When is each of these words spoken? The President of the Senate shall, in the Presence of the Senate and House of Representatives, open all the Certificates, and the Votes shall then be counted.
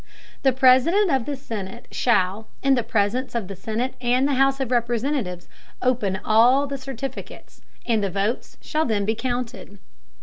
The 0.41 0.51
President 0.51 1.11
of 1.11 1.25
the 1.25 1.35
Senate 1.35 1.85
shall, 1.91 2.47
in 2.63 2.73
the 2.73 2.81
Presence 2.81 3.35
of 3.35 3.47
the 3.47 3.55
Senate 3.55 3.93
and 4.01 4.27
House 4.31 4.59
of 4.59 4.71
Representatives, 4.71 5.47
open 5.79 6.19
all 6.25 6.65
the 6.65 6.79
Certificates, 6.79 7.61
and 7.85 8.03
the 8.03 8.09
Votes 8.09 8.57
shall 8.63 8.85
then 8.87 9.05
be 9.05 9.13
counted. 9.13 9.77